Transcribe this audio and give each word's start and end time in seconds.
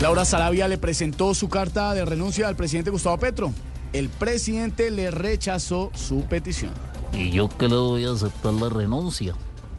Laura 0.00 0.24
Sarabia 0.26 0.68
le 0.68 0.76
presentó 0.76 1.32
su 1.34 1.48
carta 1.48 1.94
de 1.94 2.04
renuncia 2.04 2.48
al 2.48 2.56
presidente 2.56 2.90
Gustavo 2.90 3.16
Petro. 3.16 3.50
El 3.94 4.10
presidente 4.10 4.90
le 4.90 5.10
rechazó 5.10 5.90
su 5.94 6.24
petición. 6.24 6.72
¿Y 7.12 7.30
yo 7.30 7.48
qué 7.48 7.66
le 7.66 7.76
voy 7.76 8.04
a 8.04 8.12
aceptar 8.12 8.52
la 8.52 8.68
renuncia? 8.68 9.34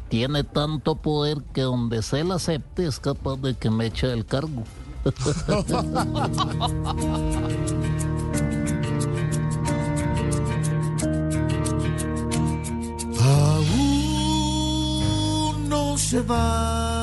Tiene 0.09 0.43
tanto 0.43 0.95
poder 0.95 1.37
que 1.53 1.61
donde 1.61 2.01
se 2.01 2.23
la 2.23 2.35
acepte 2.35 2.87
es 2.87 2.99
capaz 2.99 3.37
de 3.37 3.55
que 3.55 3.69
me 3.69 3.85
eche 3.85 4.11
el 4.11 4.25
cargo. 4.25 4.63
Aún 13.59 14.29
no 15.69 15.97
se 15.97 16.21
va. 16.21 16.96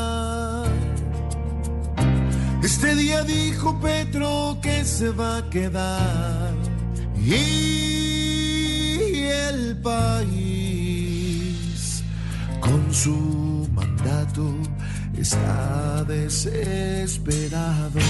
Este 2.64 2.94
día 2.94 3.22
dijo 3.24 3.78
Petro 3.78 4.56
que 4.62 4.86
se 4.86 5.10
va 5.10 5.36
a 5.36 5.50
quedar. 5.50 6.54
Y 7.22 9.26
el 9.26 9.76
país 9.82 10.82
con 12.60 12.90
su 12.90 13.68
mandato 13.74 14.50
está 15.14 16.04
desesperado. 16.04 18.00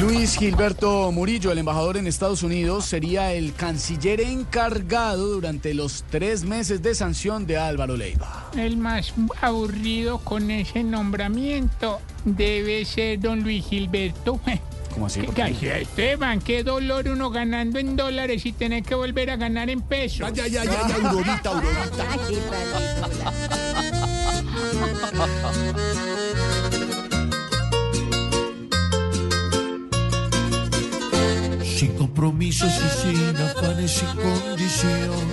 Luis 0.00 0.36
Gilberto 0.36 1.10
Murillo, 1.10 1.50
el 1.50 1.58
embajador 1.58 1.96
en 1.96 2.06
Estados 2.06 2.42
Unidos, 2.42 2.84
sería 2.84 3.32
el 3.32 3.54
canciller 3.54 4.20
encargado 4.20 5.26
durante 5.28 5.72
los 5.72 6.04
tres 6.10 6.44
meses 6.44 6.82
de 6.82 6.94
sanción 6.94 7.46
de 7.46 7.56
Álvaro 7.56 7.96
Leiva. 7.96 8.50
El 8.56 8.76
más 8.76 9.14
aburrido 9.40 10.18
con 10.18 10.50
ese 10.50 10.82
nombramiento 10.82 12.00
debe 12.24 12.84
ser 12.84 13.20
don 13.20 13.42
Luis 13.42 13.64
Gilberto. 13.64 14.38
¿Cómo 14.92 15.06
así? 15.06 15.20
¿Qué, 15.20 15.54
qué, 15.58 15.82
Esteban, 15.82 16.40
qué 16.40 16.62
dolor 16.62 17.08
uno 17.08 17.30
ganando 17.30 17.78
en 17.78 17.96
dólares 17.96 18.44
y 18.46 18.52
tener 18.52 18.82
que 18.82 18.94
volver 18.94 19.30
a 19.30 19.36
ganar 19.36 19.70
en 19.70 19.80
pesos. 19.80 20.30
Ya, 20.32 20.46
ya, 20.46 20.64
ya, 20.64 20.64
ya, 20.64 21.08
Aurorita, 21.08 21.50
Aurorita. 21.50 22.85
Sin 31.76 31.92
compromisos 31.92 32.72
y 32.72 32.88
sin 33.02 33.36
afanes, 33.36 33.90
sin 33.90 34.08
condición. 34.08 35.26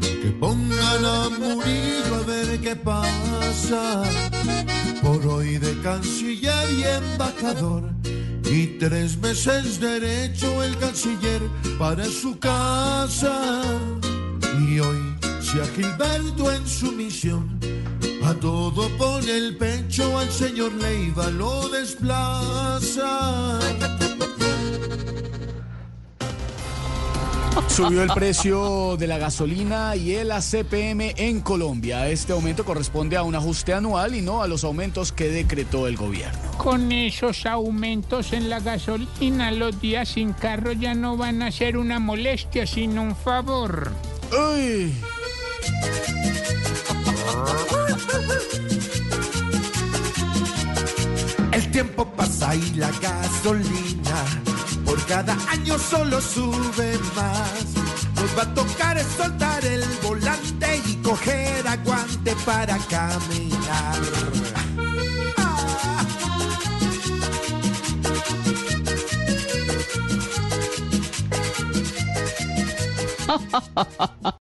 Que 0.00 0.30
pongan 0.40 1.04
a 1.04 1.28
Murillo 1.28 2.14
a 2.14 2.22
ver 2.26 2.58
qué 2.62 2.74
pasa. 2.74 4.02
Por 5.02 5.26
hoy 5.26 5.58
de 5.58 5.78
canciller 5.82 6.70
y 6.72 6.84
embajador. 6.84 7.90
Y 8.50 8.78
tres 8.78 9.18
meses 9.18 9.78
derecho 9.78 10.64
el 10.64 10.74
canciller 10.78 11.42
para 11.78 12.06
su 12.06 12.38
casa. 12.38 13.62
Y 14.66 14.80
hoy, 14.80 15.16
si 15.42 15.60
a 15.60 15.66
Gilberto 15.66 16.50
en 16.50 16.66
su 16.66 16.92
misión 16.92 17.60
a 18.24 18.32
todo 18.32 18.88
pone 18.96 19.36
el 19.36 19.58
pecho, 19.58 20.18
al 20.18 20.30
señor 20.30 20.72
Leiva 20.72 21.28
lo 21.28 21.68
desplaza. 21.68 23.43
Subió 27.74 28.04
el 28.04 28.10
precio 28.10 28.96
de 28.96 29.08
la 29.08 29.18
gasolina 29.18 29.96
y 29.96 30.14
el 30.14 30.30
ACPM 30.30 31.12
en 31.16 31.40
Colombia. 31.40 32.08
Este 32.08 32.32
aumento 32.32 32.64
corresponde 32.64 33.16
a 33.16 33.24
un 33.24 33.34
ajuste 33.34 33.74
anual 33.74 34.14
y 34.14 34.22
no 34.22 34.44
a 34.44 34.46
los 34.46 34.62
aumentos 34.62 35.10
que 35.10 35.28
decretó 35.28 35.88
el 35.88 35.96
gobierno. 35.96 36.38
Con 36.56 36.92
esos 36.92 37.46
aumentos 37.46 38.32
en 38.32 38.48
la 38.48 38.60
gasolina, 38.60 39.50
los 39.50 39.80
días 39.80 40.10
sin 40.10 40.34
carro 40.34 40.70
ya 40.70 40.94
no 40.94 41.16
van 41.16 41.42
a 41.42 41.50
ser 41.50 41.76
una 41.76 41.98
molestia, 41.98 42.64
sino 42.64 43.02
un 43.02 43.16
favor. 43.16 43.90
¡Uy! 44.30 44.94
El 51.50 51.70
tiempo 51.72 52.08
pasa 52.14 52.54
y 52.54 52.74
la 52.74 52.92
gasolina 53.00 54.53
cada 55.06 55.36
año 55.48 55.78
solo 55.78 56.20
sube 56.20 56.98
más. 57.14 57.64
Nos 58.14 58.38
va 58.38 58.42
a 58.42 58.54
tocar 58.54 59.02
soltar 59.16 59.64
el 59.64 59.84
volante 60.02 60.82
y 60.86 60.96
coger 60.96 61.66
aguante 61.66 62.34
para 62.44 62.76
caminar. 62.78 64.00